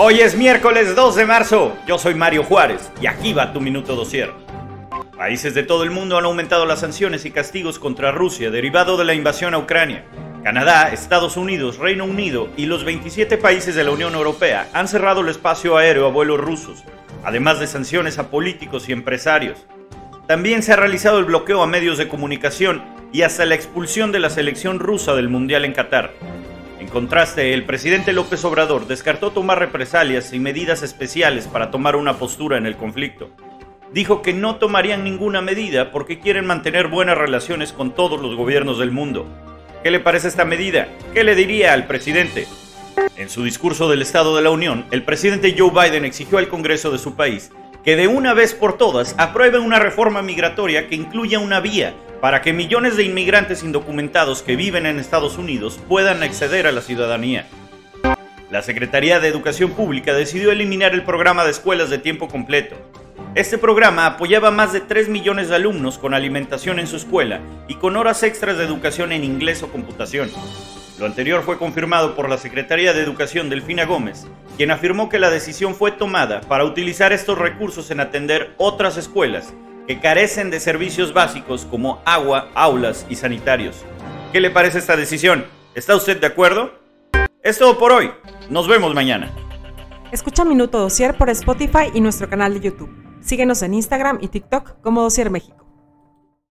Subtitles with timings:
[0.00, 1.76] Hoy es miércoles 2 de marzo.
[1.84, 4.32] Yo soy Mario Juárez y aquí va tu minuto dosier.
[5.16, 9.04] Países de todo el mundo han aumentado las sanciones y castigos contra Rusia derivado de
[9.04, 10.04] la invasión a Ucrania.
[10.44, 15.22] Canadá, Estados Unidos, Reino Unido y los 27 países de la Unión Europea han cerrado
[15.22, 16.84] el espacio aéreo a vuelos rusos,
[17.24, 19.66] además de sanciones a políticos y empresarios.
[20.28, 24.20] También se ha realizado el bloqueo a medios de comunicación y hasta la expulsión de
[24.20, 26.12] la selección rusa del Mundial en Qatar.
[26.78, 32.18] En contraste, el presidente López Obrador descartó tomar represalias y medidas especiales para tomar una
[32.18, 33.30] postura en el conflicto.
[33.92, 38.78] Dijo que no tomarían ninguna medida porque quieren mantener buenas relaciones con todos los gobiernos
[38.78, 39.26] del mundo.
[39.82, 40.88] ¿Qué le parece esta medida?
[41.14, 42.46] ¿Qué le diría al presidente?
[43.16, 46.90] En su discurso del Estado de la Unión, el presidente Joe Biden exigió al Congreso
[46.92, 47.50] de su país
[47.84, 52.42] que de una vez por todas apruebe una reforma migratoria que incluya una vía para
[52.42, 57.46] que millones de inmigrantes indocumentados que viven en Estados Unidos puedan acceder a la ciudadanía.
[58.50, 62.76] La Secretaría de Educación Pública decidió eliminar el programa de escuelas de tiempo completo.
[63.34, 67.40] Este programa apoyaba a más de 3 millones de alumnos con alimentación en su escuela
[67.68, 70.30] y con horas extras de educación en inglés o computación.
[70.98, 74.26] Lo anterior fue confirmado por la Secretaría de Educación Delfina Gómez,
[74.56, 79.54] quien afirmó que la decisión fue tomada para utilizar estos recursos en atender otras escuelas
[79.88, 83.86] que carecen de servicios básicos como agua, aulas y sanitarios.
[84.32, 85.46] ¿Qué le parece esta decisión?
[85.74, 86.72] ¿Está usted de acuerdo?
[87.42, 88.10] Es todo por hoy.
[88.50, 89.34] Nos vemos mañana.
[90.12, 92.94] Escucha Minuto Dosier por Spotify y nuestro canal de YouTube.
[93.22, 95.67] Síguenos en Instagram y TikTok como Dosier México.